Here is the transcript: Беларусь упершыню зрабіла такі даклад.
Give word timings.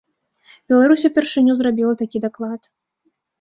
Беларусь 0.71 1.03
упершыню 1.09 1.53
зрабіла 1.59 1.93
такі 2.01 2.17
даклад. 2.25 2.61